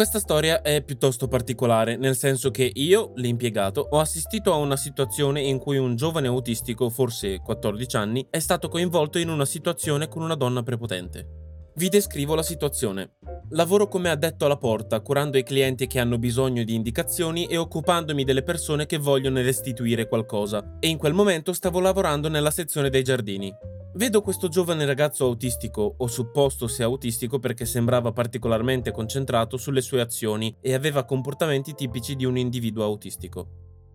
Questa 0.00 0.18
storia 0.18 0.62
è 0.62 0.82
piuttosto 0.82 1.28
particolare, 1.28 1.98
nel 1.98 2.16
senso 2.16 2.50
che 2.50 2.70
io, 2.72 3.12
l'impiegato, 3.16 3.86
ho 3.90 4.00
assistito 4.00 4.50
a 4.50 4.56
una 4.56 4.78
situazione 4.78 5.42
in 5.42 5.58
cui 5.58 5.76
un 5.76 5.94
giovane 5.94 6.26
autistico, 6.26 6.88
forse 6.88 7.40
14 7.40 7.96
anni, 7.96 8.26
è 8.30 8.38
stato 8.38 8.68
coinvolto 8.68 9.18
in 9.18 9.28
una 9.28 9.44
situazione 9.44 10.08
con 10.08 10.22
una 10.22 10.36
donna 10.36 10.62
prepotente. 10.62 11.72
Vi 11.74 11.90
descrivo 11.90 12.34
la 12.34 12.42
situazione. 12.42 13.16
lavoro 13.50 13.88
come 13.88 14.08
addetto 14.08 14.46
alla 14.46 14.56
porta, 14.56 15.00
curando 15.00 15.36
i 15.36 15.42
clienti 15.42 15.86
che 15.86 15.98
hanno 15.98 16.16
bisogno 16.16 16.64
di 16.64 16.74
indicazioni 16.74 17.44
e 17.44 17.58
occupandomi 17.58 18.24
delle 18.24 18.42
persone 18.42 18.86
che 18.86 18.96
vogliono 18.96 19.42
restituire 19.42 20.08
qualcosa. 20.08 20.78
E 20.80 20.88
in 20.88 20.96
quel 20.96 21.12
momento 21.12 21.52
stavo 21.52 21.78
lavorando 21.78 22.30
nella 22.30 22.50
sezione 22.50 22.88
dei 22.88 23.02
giardini. 23.02 23.52
Vedo 23.92 24.22
questo 24.22 24.46
giovane 24.46 24.84
ragazzo 24.84 25.24
autistico, 25.24 25.96
o 25.98 26.06
supposto 26.06 26.68
sia 26.68 26.84
autistico 26.84 27.40
perché 27.40 27.64
sembrava 27.64 28.12
particolarmente 28.12 28.92
concentrato 28.92 29.56
sulle 29.56 29.80
sue 29.80 30.00
azioni 30.00 30.54
e 30.60 30.74
aveva 30.74 31.04
comportamenti 31.04 31.74
tipici 31.74 32.14
di 32.14 32.24
un 32.24 32.38
individuo 32.38 32.84
autistico. 32.84 33.48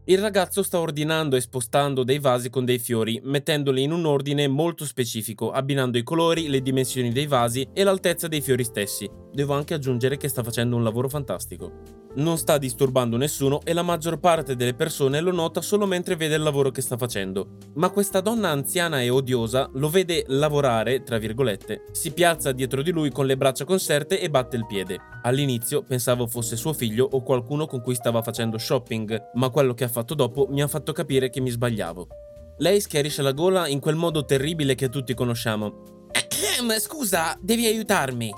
Il 0.08 0.20
ragazzo 0.20 0.64
sta 0.64 0.80
ordinando 0.82 1.38
e 1.38 1.42
spostando 1.42 2.04
dei 2.04 2.20
vasi 2.20 2.50
con 2.50 2.66
dei 2.66 2.78
fiori, 2.78 3.22
mettendoli 3.24 3.84
in 3.84 3.94
un 3.94 4.06
ordine 4.06 4.50
molto 4.50 4.86
specifico, 4.86 5.52
abbinando 5.52 5.98
i 5.98 6.04
colori, 6.04 6.50
le 6.50 6.62
dimensioni 6.62 7.14
dei 7.14 7.26
vasi 7.26 7.66
e 7.72 7.84
l'altezza 7.84 8.28
dei 8.28 8.42
fiori 8.42 8.66
stessi. 8.66 9.10
Devo 9.32 9.54
anche 9.54 9.74
aggiungere 9.74 10.18
che 10.18 10.28
sta 10.28 10.44
facendo 10.44 10.76
un 10.76 10.84
lavoro 10.84 11.08
fantastico 11.08 12.05
non 12.16 12.38
sta 12.38 12.58
disturbando 12.58 13.18
nessuno 13.18 13.62
e 13.64 13.74
la 13.74 13.82
maggior 13.82 14.20
parte 14.20 14.56
delle 14.56 14.74
persone 14.74 15.20
lo 15.20 15.32
nota 15.32 15.62
solo 15.62 15.86
mentre 15.86 16.16
vede 16.16 16.36
il 16.36 16.42
lavoro 16.42 16.72
che 16.72 16.82
sta 16.82 16.98
facendo. 16.98 17.58
Ma 17.76 17.90
questa 17.90 18.22
donna 18.22 18.50
anziana 18.50 19.02
e 19.02 19.10
odiosa 19.10 19.70
lo 19.74 19.90
vede 19.90 20.24
lavorare, 20.28 21.04
tra 21.04 21.18
virgolette, 21.18 21.86
si 21.92 22.12
piazza 22.12 22.52
dietro 22.52 22.82
di 22.82 22.92
lui 22.92 23.12
con 23.12 23.26
le 23.26 23.38
braccia 23.38 23.66
conserte 23.66 24.20
e 24.20 24.30
batte 24.30 24.56
il 24.56 24.66
piede. 24.66 25.00
All'inizio 25.24 25.84
pensavo 25.84 26.28
fosse 26.28 26.56
suo 26.56 26.74
figlio 26.74 27.08
o 27.10 27.22
qualcuno 27.24 27.66
con 27.66 27.82
cui 27.82 27.96
stava 27.96 28.22
facendo 28.22 28.58
shopping, 28.58 29.32
ma 29.34 29.50
quello 29.50 29.74
che 29.74 29.84
ha 29.84 29.90
fatto 29.90 30.14
dopo 30.14 30.48
mi 30.50 30.62
ha 30.62 30.68
fatto 30.68 30.92
capire 30.92 31.30
che 31.30 31.42
mi 31.42 31.50
sbagliavo. 31.50 32.08
Lei 32.60 32.80
schiarisce 32.80 33.22
la 33.22 33.34
gola 33.34 33.68
in 33.68 33.80
quel 33.80 33.96
modo 33.96 34.24
terribile 34.24 34.76
che 34.76 34.90
tutti 34.90 35.14
conosciamo. 35.14 36.04
Scusa, 36.80 37.38
devi 37.42 37.66
aiutarmi. 37.66 38.32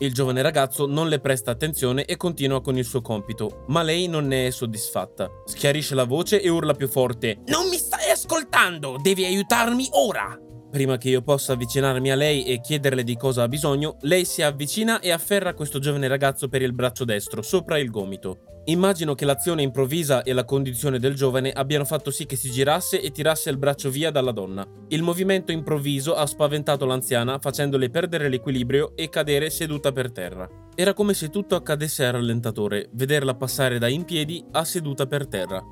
Il 0.00 0.14
giovane 0.14 0.42
ragazzo 0.42 0.86
non 0.86 1.08
le 1.08 1.18
presta 1.18 1.50
attenzione 1.50 2.04
e 2.04 2.16
continua 2.16 2.62
con 2.62 2.78
il 2.78 2.84
suo 2.84 3.00
compito, 3.00 3.64
ma 3.68 3.82
lei 3.82 4.06
non 4.06 4.28
ne 4.28 4.46
è 4.46 4.50
soddisfatta. 4.50 5.28
Schiarisce 5.44 5.96
la 5.96 6.04
voce 6.04 6.40
e 6.40 6.48
urla 6.48 6.74
più 6.74 6.86
forte: 6.86 7.40
Non 7.46 7.68
mi 7.68 7.76
stai 7.76 8.10
ascoltando! 8.10 8.96
Devi 9.02 9.24
aiutarmi 9.24 9.88
ora! 9.92 10.38
Prima 10.70 10.98
che 10.98 11.08
io 11.08 11.22
possa 11.22 11.54
avvicinarmi 11.54 12.10
a 12.10 12.14
lei 12.14 12.44
e 12.44 12.60
chiederle 12.60 13.02
di 13.02 13.16
cosa 13.16 13.42
ha 13.42 13.48
bisogno, 13.48 13.96
lei 14.02 14.26
si 14.26 14.42
avvicina 14.42 15.00
e 15.00 15.10
afferra 15.10 15.54
questo 15.54 15.78
giovane 15.78 16.08
ragazzo 16.08 16.48
per 16.48 16.60
il 16.60 16.74
braccio 16.74 17.06
destro, 17.06 17.40
sopra 17.40 17.78
il 17.78 17.90
gomito. 17.90 18.62
Immagino 18.66 19.14
che 19.14 19.24
l'azione 19.24 19.62
improvvisa 19.62 20.22
e 20.22 20.34
la 20.34 20.44
condizione 20.44 20.98
del 20.98 21.14
giovane 21.14 21.52
abbiano 21.52 21.86
fatto 21.86 22.10
sì 22.10 22.26
che 22.26 22.36
si 22.36 22.50
girasse 22.50 23.00
e 23.00 23.10
tirasse 23.10 23.48
il 23.48 23.56
braccio 23.56 23.88
via 23.88 24.10
dalla 24.10 24.30
donna. 24.30 24.66
Il 24.88 25.02
movimento 25.02 25.52
improvviso 25.52 26.14
ha 26.14 26.26
spaventato 26.26 26.84
l'anziana 26.84 27.38
facendole 27.38 27.88
perdere 27.88 28.28
l'equilibrio 28.28 28.94
e 28.94 29.08
cadere 29.08 29.48
seduta 29.48 29.90
per 29.90 30.12
terra. 30.12 30.46
Era 30.74 30.92
come 30.92 31.14
se 31.14 31.30
tutto 31.30 31.54
accadesse 31.54 32.04
a 32.04 32.10
rallentatore, 32.10 32.90
vederla 32.92 33.34
passare 33.34 33.78
da 33.78 33.88
in 33.88 34.04
piedi 34.04 34.44
a 34.52 34.62
seduta 34.64 35.06
per 35.06 35.26
terra. 35.26 35.64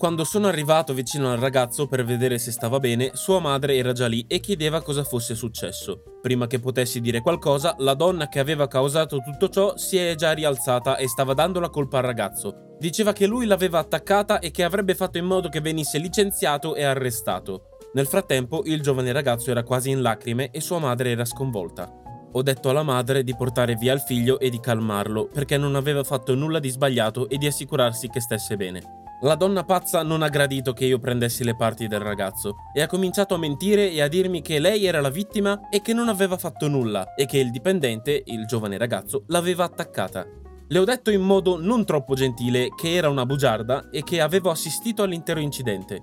Quando 0.00 0.24
sono 0.24 0.46
arrivato 0.46 0.94
vicino 0.94 1.30
al 1.30 1.36
ragazzo 1.36 1.86
per 1.86 2.06
vedere 2.06 2.38
se 2.38 2.52
stava 2.52 2.78
bene, 2.78 3.10
sua 3.12 3.38
madre 3.38 3.76
era 3.76 3.92
già 3.92 4.06
lì 4.06 4.24
e 4.26 4.40
chiedeva 4.40 4.80
cosa 4.80 5.04
fosse 5.04 5.34
successo. 5.34 6.00
Prima 6.22 6.46
che 6.46 6.58
potessi 6.58 7.02
dire 7.02 7.20
qualcosa, 7.20 7.74
la 7.80 7.92
donna 7.92 8.26
che 8.30 8.38
aveva 8.38 8.66
causato 8.66 9.18
tutto 9.18 9.50
ciò 9.50 9.76
si 9.76 9.98
è 9.98 10.14
già 10.14 10.32
rialzata 10.32 10.96
e 10.96 11.06
stava 11.06 11.34
dando 11.34 11.60
la 11.60 11.68
colpa 11.68 11.98
al 11.98 12.04
ragazzo. 12.04 12.76
Diceva 12.78 13.12
che 13.12 13.26
lui 13.26 13.44
l'aveva 13.44 13.78
attaccata 13.78 14.38
e 14.38 14.50
che 14.50 14.64
avrebbe 14.64 14.94
fatto 14.94 15.18
in 15.18 15.26
modo 15.26 15.50
che 15.50 15.60
venisse 15.60 15.98
licenziato 15.98 16.74
e 16.74 16.82
arrestato. 16.82 17.64
Nel 17.92 18.06
frattempo, 18.06 18.62
il 18.64 18.80
giovane 18.80 19.12
ragazzo 19.12 19.50
era 19.50 19.64
quasi 19.64 19.90
in 19.90 20.00
lacrime 20.00 20.50
e 20.50 20.62
sua 20.62 20.78
madre 20.78 21.10
era 21.10 21.26
sconvolta. 21.26 21.92
Ho 22.32 22.42
detto 22.42 22.70
alla 22.70 22.82
madre 22.82 23.22
di 23.22 23.36
portare 23.36 23.74
via 23.74 23.92
il 23.92 24.00
figlio 24.00 24.38
e 24.38 24.48
di 24.48 24.60
calmarlo, 24.60 25.26
perché 25.26 25.58
non 25.58 25.74
aveva 25.74 26.04
fatto 26.04 26.34
nulla 26.34 26.58
di 26.58 26.70
sbagliato 26.70 27.28
e 27.28 27.36
di 27.36 27.46
assicurarsi 27.46 28.08
che 28.08 28.22
stesse 28.22 28.56
bene. 28.56 28.99
La 29.22 29.34
donna 29.34 29.64
pazza 29.64 30.02
non 30.02 30.22
ha 30.22 30.28
gradito 30.28 30.72
che 30.72 30.86
io 30.86 30.98
prendessi 30.98 31.44
le 31.44 31.54
parti 31.54 31.86
del 31.86 32.00
ragazzo 32.00 32.56
e 32.72 32.80
ha 32.80 32.86
cominciato 32.86 33.34
a 33.34 33.38
mentire 33.38 33.90
e 33.90 34.00
a 34.00 34.08
dirmi 34.08 34.40
che 34.40 34.58
lei 34.58 34.86
era 34.86 35.02
la 35.02 35.10
vittima 35.10 35.68
e 35.68 35.82
che 35.82 35.92
non 35.92 36.08
aveva 36.08 36.38
fatto 36.38 36.68
nulla 36.68 37.12
e 37.14 37.26
che 37.26 37.36
il 37.36 37.50
dipendente, 37.50 38.22
il 38.24 38.46
giovane 38.46 38.78
ragazzo, 38.78 39.24
l'aveva 39.26 39.64
attaccata. 39.64 40.26
Le 40.68 40.78
ho 40.78 40.84
detto 40.84 41.10
in 41.10 41.20
modo 41.20 41.60
non 41.60 41.84
troppo 41.84 42.14
gentile 42.14 42.68
che 42.74 42.94
era 42.94 43.10
una 43.10 43.26
bugiarda 43.26 43.90
e 43.90 44.02
che 44.04 44.22
avevo 44.22 44.48
assistito 44.48 45.02
all'intero 45.02 45.40
incidente. 45.40 46.00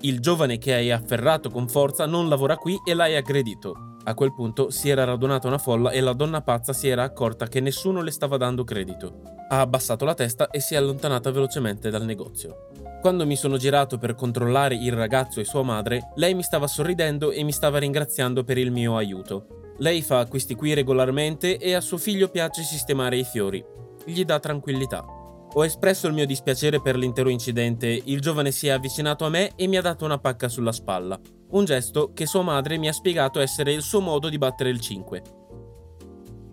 Il 0.00 0.20
giovane 0.20 0.56
che 0.56 0.72
hai 0.72 0.90
afferrato 0.90 1.50
con 1.50 1.68
forza 1.68 2.06
non 2.06 2.30
lavora 2.30 2.56
qui 2.56 2.80
e 2.82 2.94
l'hai 2.94 3.14
aggredito. 3.14 3.93
A 4.06 4.12
quel 4.12 4.34
punto 4.34 4.68
si 4.68 4.90
era 4.90 5.04
radunata 5.04 5.48
una 5.48 5.56
folla 5.56 5.90
e 5.90 6.00
la 6.00 6.12
donna 6.12 6.42
pazza 6.42 6.74
si 6.74 6.88
era 6.88 7.04
accorta 7.04 7.46
che 7.46 7.60
nessuno 7.60 8.02
le 8.02 8.10
stava 8.10 8.36
dando 8.36 8.62
credito. 8.62 9.22
Ha 9.48 9.60
abbassato 9.60 10.04
la 10.04 10.12
testa 10.12 10.50
e 10.50 10.60
si 10.60 10.74
è 10.74 10.76
allontanata 10.76 11.30
velocemente 11.30 11.88
dal 11.88 12.04
negozio. 12.04 12.68
Quando 13.00 13.24
mi 13.24 13.34
sono 13.34 13.56
girato 13.56 13.96
per 13.96 14.14
controllare 14.14 14.74
il 14.74 14.92
ragazzo 14.92 15.40
e 15.40 15.44
sua 15.44 15.62
madre, 15.62 16.10
lei 16.16 16.34
mi 16.34 16.42
stava 16.42 16.66
sorridendo 16.66 17.30
e 17.30 17.42
mi 17.44 17.52
stava 17.52 17.78
ringraziando 17.78 18.44
per 18.44 18.58
il 18.58 18.70
mio 18.70 18.98
aiuto. 18.98 19.72
Lei 19.78 20.02
fa 20.02 20.18
acquisti 20.18 20.54
qui 20.54 20.74
regolarmente 20.74 21.56
e 21.56 21.72
a 21.72 21.80
suo 21.80 21.96
figlio 21.96 22.28
piace 22.28 22.62
sistemare 22.62 23.16
i 23.16 23.24
fiori. 23.24 23.64
Gli 24.04 24.22
dà 24.24 24.38
tranquillità. 24.38 25.02
Ho 25.56 25.64
espresso 25.64 26.08
il 26.08 26.12
mio 26.12 26.26
dispiacere 26.26 26.82
per 26.82 26.96
l'intero 26.96 27.30
incidente, 27.30 27.88
il 28.04 28.20
giovane 28.20 28.50
si 28.50 28.66
è 28.66 28.70
avvicinato 28.70 29.24
a 29.24 29.30
me 29.30 29.52
e 29.56 29.66
mi 29.66 29.78
ha 29.78 29.82
dato 29.82 30.04
una 30.04 30.18
pacca 30.18 30.48
sulla 30.48 30.72
spalla 30.72 31.18
un 31.54 31.64
gesto 31.64 32.12
che 32.12 32.26
sua 32.26 32.42
madre 32.42 32.78
mi 32.78 32.88
ha 32.88 32.92
spiegato 32.92 33.40
essere 33.40 33.72
il 33.72 33.82
suo 33.82 34.00
modo 34.00 34.28
di 34.28 34.38
battere 34.38 34.70
il 34.70 34.80
5. 34.80 35.22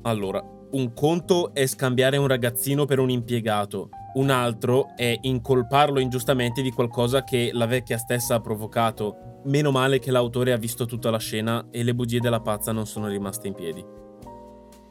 Allora, 0.04 0.44
un 0.72 0.94
conto 0.94 1.54
è 1.54 1.66
scambiare 1.66 2.18
un 2.18 2.28
ragazzino 2.28 2.86
per 2.86 3.00
un 3.00 3.10
impiegato, 3.10 3.90
un 4.14 4.30
altro 4.30 4.96
è 4.96 5.18
incolparlo 5.22 6.00
ingiustamente 6.00 6.62
di 6.62 6.72
qualcosa 6.72 7.24
che 7.24 7.50
la 7.52 7.66
vecchia 7.66 7.98
stessa 7.98 8.36
ha 8.36 8.42
provocato. 8.42 9.42
Meno 9.46 9.72
male 9.72 9.98
che 10.00 10.12
l'autore 10.12 10.54
ha 10.54 10.58
visto 10.58 10.86
tutta 10.86 11.10
la 11.10 11.18
scena 11.18 11.68
e 11.72 11.84
le 11.84 11.96
bugie 11.96 12.20
della 12.20 12.42
pazza 12.42 12.72
non 12.72 12.86
sono 12.86 13.08
rimaste 13.08 13.48
in 13.48 13.56
piedi. 13.56 13.84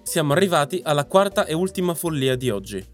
Siamo 0.02 0.32
arrivati 0.32 0.80
alla 0.82 1.06
quarta 1.06 1.44
e 1.46 1.54
ultima 1.54 1.94
follia 1.94 2.34
di 2.34 2.50
oggi. 2.50 2.84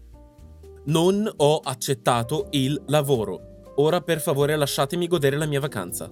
Non 0.85 1.29
ho 1.37 1.59
accettato 1.63 2.47
il 2.51 2.79
lavoro. 2.87 3.63
Ora 3.77 4.01
per 4.01 4.19
favore 4.19 4.55
lasciatemi 4.55 5.07
godere 5.07 5.37
la 5.37 5.45
mia 5.45 5.59
vacanza. 5.59 6.07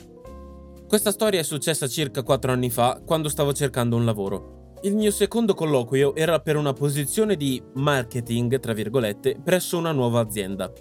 Questa 0.87 1.11
storia 1.11 1.39
è 1.39 1.43
successa 1.43 1.87
circa 1.87 2.21
4 2.21 2.51
anni 2.51 2.69
fa, 2.69 3.01
quando 3.03 3.27
stavo 3.27 3.53
cercando 3.53 3.95
un 3.95 4.05
lavoro. 4.05 4.73
Il 4.83 4.95
mio 4.95 5.09
secondo 5.09 5.55
colloquio 5.55 6.13
era 6.13 6.39
per 6.39 6.57
una 6.57 6.73
posizione 6.73 7.35
di 7.35 7.61
marketing, 7.73 8.59
tra 8.59 8.71
virgolette, 8.71 9.35
presso 9.43 9.79
una 9.79 9.91
nuova 9.91 10.19
azienda. 10.19 10.71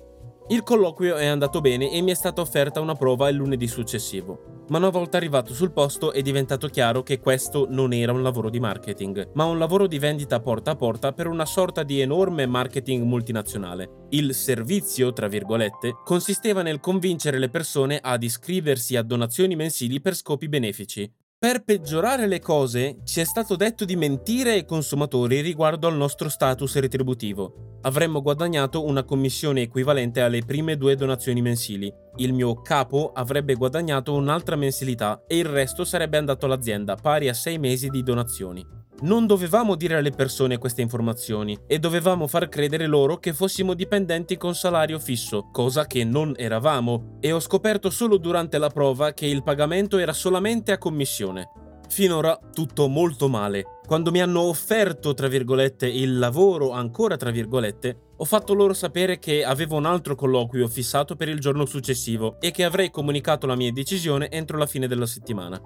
Il 0.48 0.62
colloquio 0.62 1.16
è 1.16 1.24
andato 1.24 1.62
bene 1.62 1.90
e 1.90 2.02
mi 2.02 2.10
è 2.10 2.14
stata 2.14 2.42
offerta 2.42 2.78
una 2.78 2.94
prova 2.94 3.30
il 3.30 3.36
lunedì 3.36 3.66
successivo. 3.66 4.64
Ma 4.68 4.76
una 4.76 4.90
volta 4.90 5.16
arrivato 5.16 5.54
sul 5.54 5.72
posto 5.72 6.12
è 6.12 6.20
diventato 6.20 6.68
chiaro 6.68 7.02
che 7.02 7.18
questo 7.18 7.66
non 7.70 7.94
era 7.94 8.12
un 8.12 8.22
lavoro 8.22 8.50
di 8.50 8.60
marketing, 8.60 9.30
ma 9.34 9.44
un 9.44 9.58
lavoro 9.58 9.86
di 9.86 9.98
vendita 9.98 10.40
porta 10.40 10.72
a 10.72 10.76
porta 10.76 11.12
per 11.12 11.28
una 11.28 11.46
sorta 11.46 11.82
di 11.82 12.00
enorme 12.00 12.44
marketing 12.44 13.04
multinazionale. 13.04 14.06
Il 14.10 14.34
servizio, 14.34 15.14
tra 15.14 15.28
virgolette, 15.28 15.96
consisteva 16.04 16.60
nel 16.60 16.78
convincere 16.78 17.38
le 17.38 17.48
persone 17.48 17.98
ad 18.02 18.22
iscriversi 18.22 18.96
a 18.96 19.02
donazioni 19.02 19.56
mensili 19.56 20.02
per 20.02 20.14
scopi 20.14 20.48
benefici, 20.48 21.10
per 21.44 21.62
peggiorare 21.62 22.26
le 22.26 22.40
cose, 22.40 23.00
ci 23.04 23.20
è 23.20 23.24
stato 23.24 23.54
detto 23.54 23.84
di 23.84 23.96
mentire 23.96 24.52
ai 24.52 24.64
consumatori 24.64 25.42
riguardo 25.42 25.86
al 25.86 25.94
nostro 25.94 26.30
status 26.30 26.78
retributivo. 26.78 27.80
Avremmo 27.82 28.22
guadagnato 28.22 28.82
una 28.82 29.04
commissione 29.04 29.60
equivalente 29.60 30.22
alle 30.22 30.40
prime 30.40 30.78
due 30.78 30.94
donazioni 30.94 31.42
mensili. 31.42 31.92
Il 32.16 32.32
mio 32.32 32.62
capo 32.62 33.12
avrebbe 33.12 33.56
guadagnato 33.56 34.14
un'altra 34.14 34.56
mensilità 34.56 35.22
e 35.26 35.36
il 35.36 35.44
resto 35.44 35.84
sarebbe 35.84 36.16
andato 36.16 36.46
all'azienda, 36.46 36.94
pari 36.96 37.28
a 37.28 37.34
sei 37.34 37.58
mesi 37.58 37.90
di 37.90 38.02
donazioni. 38.02 38.66
Non 39.02 39.26
dovevamo 39.26 39.74
dire 39.74 39.96
alle 39.96 40.12
persone 40.12 40.56
queste 40.56 40.80
informazioni 40.80 41.58
e 41.66 41.78
dovevamo 41.78 42.26
far 42.26 42.48
credere 42.48 42.86
loro 42.86 43.18
che 43.18 43.32
fossimo 43.32 43.74
dipendenti 43.74 44.36
con 44.36 44.54
salario 44.54 44.98
fisso, 44.98 45.48
cosa 45.50 45.86
che 45.86 46.04
non 46.04 46.32
eravamo, 46.36 47.18
e 47.20 47.32
ho 47.32 47.40
scoperto 47.40 47.90
solo 47.90 48.18
durante 48.18 48.56
la 48.56 48.70
prova 48.70 49.12
che 49.12 49.26
il 49.26 49.42
pagamento 49.42 49.98
era 49.98 50.12
solamente 50.12 50.72
a 50.72 50.78
commissione. 50.78 51.50
Finora 51.88 52.38
tutto 52.52 52.88
molto 52.88 53.28
male. 53.28 53.80
Quando 53.86 54.10
mi 54.10 54.22
hanno 54.22 54.40
offerto, 54.42 55.12
tra 55.12 55.28
virgolette, 55.28 55.86
il 55.86 56.18
lavoro, 56.18 56.70
ancora 56.70 57.16
tra 57.16 57.30
virgolette, 57.30 58.12
ho 58.16 58.24
fatto 58.24 58.54
loro 58.54 58.72
sapere 58.72 59.18
che 59.18 59.44
avevo 59.44 59.76
un 59.76 59.86
altro 59.86 60.14
colloquio 60.14 60.66
fissato 60.68 61.16
per 61.16 61.28
il 61.28 61.40
giorno 61.40 61.66
successivo 61.66 62.40
e 62.40 62.52
che 62.52 62.64
avrei 62.64 62.90
comunicato 62.90 63.46
la 63.46 63.56
mia 63.56 63.72
decisione 63.72 64.30
entro 64.30 64.56
la 64.56 64.66
fine 64.66 64.86
della 64.86 65.06
settimana. 65.06 65.60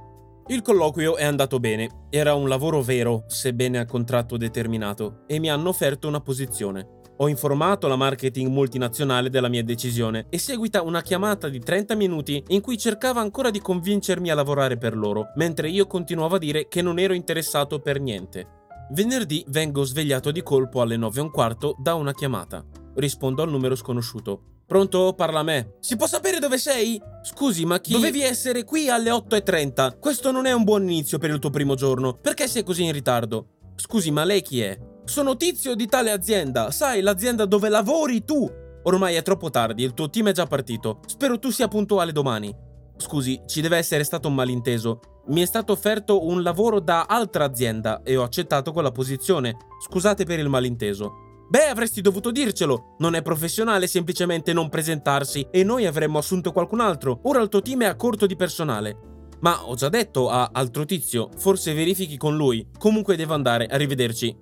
Il 0.50 0.62
colloquio 0.62 1.16
è 1.16 1.24
andato 1.24 1.60
bene, 1.60 2.06
era 2.08 2.32
un 2.32 2.48
lavoro 2.48 2.80
vero, 2.80 3.24
sebbene 3.26 3.80
a 3.80 3.84
contratto 3.84 4.38
determinato, 4.38 5.24
e 5.26 5.38
mi 5.38 5.50
hanno 5.50 5.68
offerto 5.68 6.08
una 6.08 6.22
posizione. 6.22 7.00
Ho 7.18 7.28
informato 7.28 7.86
la 7.86 7.96
marketing 7.96 8.48
multinazionale 8.48 9.28
della 9.28 9.48
mia 9.48 9.62
decisione 9.62 10.24
e 10.30 10.38
seguita 10.38 10.80
una 10.80 11.02
chiamata 11.02 11.50
di 11.50 11.58
30 11.58 11.94
minuti 11.96 12.42
in 12.48 12.62
cui 12.62 12.78
cercava 12.78 13.20
ancora 13.20 13.50
di 13.50 13.60
convincermi 13.60 14.30
a 14.30 14.34
lavorare 14.34 14.78
per 14.78 14.96
loro, 14.96 15.32
mentre 15.34 15.68
io 15.68 15.86
continuavo 15.86 16.36
a 16.36 16.38
dire 16.38 16.66
che 16.66 16.80
non 16.80 16.98
ero 16.98 17.12
interessato 17.12 17.80
per 17.80 18.00
niente. 18.00 18.46
Venerdì 18.92 19.44
vengo 19.48 19.84
svegliato 19.84 20.30
di 20.30 20.42
colpo 20.42 20.80
alle 20.80 20.96
9 20.96 21.18
e 21.18 21.22
un 21.22 21.30
quarto 21.30 21.76
da 21.78 21.92
una 21.92 22.14
chiamata. 22.14 22.64
Rispondo 22.94 23.42
al 23.42 23.50
numero 23.50 23.74
sconosciuto. 23.74 24.57
Pronto? 24.68 25.14
Parla 25.14 25.38
a 25.38 25.42
me. 25.42 25.76
Si 25.80 25.96
può 25.96 26.06
sapere 26.06 26.38
dove 26.38 26.58
sei? 26.58 27.00
Scusi, 27.22 27.64
ma 27.64 27.80
chi... 27.80 27.92
Dovevi 27.92 28.20
essere 28.20 28.64
qui 28.64 28.90
alle 28.90 29.08
8.30. 29.08 29.98
Questo 29.98 30.30
non 30.30 30.44
è 30.44 30.52
un 30.52 30.62
buon 30.62 30.82
inizio 30.82 31.16
per 31.16 31.30
il 31.30 31.38
tuo 31.38 31.48
primo 31.48 31.74
giorno. 31.74 32.12
Perché 32.12 32.46
sei 32.48 32.64
così 32.64 32.84
in 32.84 32.92
ritardo? 32.92 33.46
Scusi, 33.76 34.10
ma 34.10 34.24
lei 34.24 34.42
chi 34.42 34.60
è? 34.60 34.78
Sono 35.06 35.38
tizio 35.38 35.74
di 35.74 35.86
tale 35.86 36.10
azienda. 36.10 36.70
Sai, 36.70 37.00
l'azienda 37.00 37.46
dove 37.46 37.70
lavori 37.70 38.24
tu. 38.24 38.46
Ormai 38.82 39.14
è 39.14 39.22
troppo 39.22 39.48
tardi, 39.48 39.84
il 39.84 39.94
tuo 39.94 40.10
team 40.10 40.28
è 40.28 40.32
già 40.32 40.44
partito. 40.44 41.00
Spero 41.06 41.38
tu 41.38 41.48
sia 41.48 41.66
puntuale 41.66 42.12
domani. 42.12 42.54
Scusi, 42.98 43.40
ci 43.46 43.62
deve 43.62 43.78
essere 43.78 44.04
stato 44.04 44.28
un 44.28 44.34
malinteso. 44.34 45.00
Mi 45.28 45.40
è 45.40 45.46
stato 45.46 45.72
offerto 45.72 46.26
un 46.26 46.42
lavoro 46.42 46.78
da 46.78 47.06
altra 47.08 47.44
azienda 47.44 48.02
e 48.02 48.18
ho 48.18 48.22
accettato 48.22 48.72
quella 48.72 48.92
posizione. 48.92 49.56
Scusate 49.82 50.24
per 50.24 50.38
il 50.40 50.48
malinteso. 50.50 51.27
Beh, 51.50 51.68
avresti 51.68 52.02
dovuto 52.02 52.30
dircelo. 52.30 52.94
Non 52.98 53.14
è 53.14 53.22
professionale 53.22 53.86
semplicemente 53.86 54.52
non 54.52 54.68
presentarsi 54.68 55.46
e 55.50 55.64
noi 55.64 55.86
avremmo 55.86 56.18
assunto 56.18 56.52
qualcun 56.52 56.80
altro. 56.80 57.20
Ora 57.22 57.40
il 57.40 57.48
tuo 57.48 57.62
team 57.62 57.84
è 57.84 57.86
a 57.86 57.96
corto 57.96 58.26
di 58.26 58.36
personale. 58.36 58.96
Ma 59.40 59.66
ho 59.66 59.74
già 59.74 59.88
detto 59.88 60.28
a 60.28 60.50
altro 60.52 60.84
tizio, 60.84 61.30
forse 61.38 61.72
verifichi 61.72 62.18
con 62.18 62.36
lui. 62.36 62.68
Comunque 62.78 63.16
devo 63.16 63.32
andare, 63.32 63.66
arrivederci. 63.66 64.36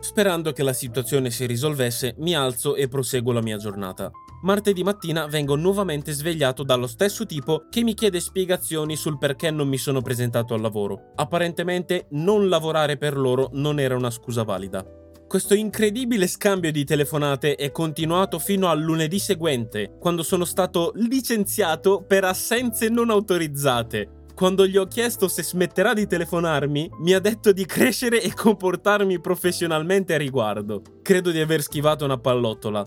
Sperando 0.00 0.52
che 0.52 0.62
la 0.62 0.74
situazione 0.74 1.30
si 1.30 1.46
risolvesse, 1.46 2.14
mi 2.18 2.34
alzo 2.36 2.74
e 2.74 2.88
proseguo 2.88 3.32
la 3.32 3.40
mia 3.40 3.56
giornata. 3.56 4.10
Martedì 4.42 4.82
mattina 4.82 5.26
vengo 5.26 5.56
nuovamente 5.56 6.12
svegliato 6.12 6.62
dallo 6.62 6.86
stesso 6.86 7.24
tipo 7.24 7.68
che 7.70 7.82
mi 7.82 7.94
chiede 7.94 8.20
spiegazioni 8.20 8.96
sul 8.96 9.16
perché 9.16 9.50
non 9.50 9.66
mi 9.66 9.78
sono 9.78 10.02
presentato 10.02 10.52
al 10.52 10.60
lavoro. 10.60 11.12
Apparentemente 11.14 12.08
non 12.10 12.50
lavorare 12.50 12.98
per 12.98 13.16
loro 13.16 13.48
non 13.54 13.80
era 13.80 13.96
una 13.96 14.10
scusa 14.10 14.42
valida. 14.42 14.84
Questo 15.26 15.54
incredibile 15.54 16.28
scambio 16.28 16.70
di 16.70 16.84
telefonate 16.84 17.56
è 17.56 17.72
continuato 17.72 18.38
fino 18.38 18.68
al 18.68 18.80
lunedì 18.80 19.18
seguente, 19.18 19.96
quando 19.98 20.22
sono 20.22 20.44
stato 20.44 20.92
licenziato 20.94 22.04
per 22.06 22.24
assenze 22.24 22.88
non 22.88 23.10
autorizzate. 23.10 24.22
Quando 24.34 24.66
gli 24.66 24.76
ho 24.76 24.86
chiesto 24.86 25.26
se 25.28 25.42
smetterà 25.42 25.92
di 25.92 26.06
telefonarmi, 26.06 26.90
mi 26.98 27.14
ha 27.14 27.20
detto 27.20 27.52
di 27.52 27.64
crescere 27.66 28.20
e 28.22 28.32
comportarmi 28.34 29.20
professionalmente 29.20 30.14
a 30.14 30.18
riguardo. 30.18 30.82
Credo 31.02 31.30
di 31.30 31.40
aver 31.40 31.62
schivato 31.62 32.04
una 32.04 32.18
pallottola. 32.18 32.84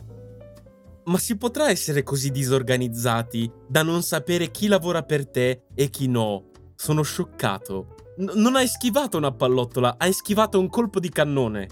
Ma 1.05 1.17
si 1.17 1.37
potrà 1.37 1.69
essere 1.69 2.03
così 2.03 2.31
disorganizzati 2.31 3.49
da 3.67 3.81
non 3.81 4.03
sapere 4.03 4.51
chi 4.51 4.67
lavora 4.67 5.03
per 5.03 5.27
te 5.27 5.63
e 5.73 5.89
chi 5.89 6.07
no? 6.07 6.51
Sono 6.75 7.01
scioccato. 7.01 7.95
N- 8.17 8.31
non 8.35 8.55
hai 8.55 8.67
schivato 8.67 9.17
una 9.17 9.31
pallottola, 9.31 9.95
hai 9.97 10.11
schivato 10.11 10.59
un 10.59 10.67
colpo 10.67 10.99
di 10.99 11.09
cannone. 11.09 11.67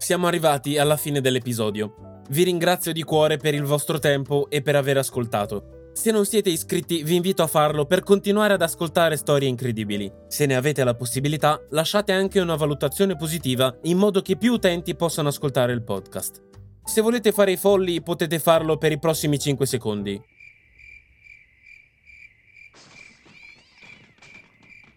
Siamo 0.00 0.26
arrivati 0.26 0.78
alla 0.78 0.96
fine 0.96 1.20
dell'episodio. 1.20 2.22
Vi 2.30 2.42
ringrazio 2.42 2.90
di 2.90 3.02
cuore 3.02 3.36
per 3.36 3.52
il 3.52 3.64
vostro 3.64 3.98
tempo 3.98 4.48
e 4.48 4.62
per 4.62 4.74
aver 4.74 4.96
ascoltato. 4.96 5.90
Se 5.92 6.10
non 6.10 6.24
siete 6.24 6.48
iscritti, 6.48 7.02
vi 7.02 7.16
invito 7.16 7.42
a 7.42 7.46
farlo 7.46 7.84
per 7.84 8.02
continuare 8.02 8.54
ad 8.54 8.62
ascoltare 8.62 9.18
storie 9.18 9.46
incredibili. 9.46 10.10
Se 10.26 10.46
ne 10.46 10.56
avete 10.56 10.84
la 10.84 10.94
possibilità, 10.94 11.60
lasciate 11.68 12.12
anche 12.12 12.40
una 12.40 12.56
valutazione 12.56 13.14
positiva 13.14 13.76
in 13.82 13.98
modo 13.98 14.22
che 14.22 14.38
più 14.38 14.54
utenti 14.54 14.96
possano 14.96 15.28
ascoltare 15.28 15.74
il 15.74 15.84
podcast. 15.84 16.40
Se 16.82 17.02
volete 17.02 17.30
fare 17.30 17.52
i 17.52 17.58
folli 17.58 18.02
potete 18.02 18.38
farlo 18.38 18.78
per 18.78 18.92
i 18.92 18.98
prossimi 18.98 19.38
5 19.38 19.66
secondi. 19.66 20.18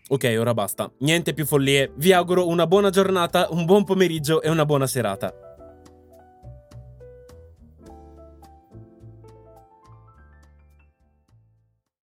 Ok, 0.09 0.35
ora 0.37 0.53
basta. 0.53 0.91
Niente 0.99 1.33
più 1.33 1.45
follie. 1.45 1.93
Vi 1.95 2.11
auguro 2.11 2.47
una 2.47 2.67
buona 2.67 2.89
giornata, 2.89 3.47
un 3.51 3.65
buon 3.65 3.83
pomeriggio 3.83 4.41
e 4.41 4.49
una 4.49 4.65
buona 4.65 4.85
serata. 4.85 5.33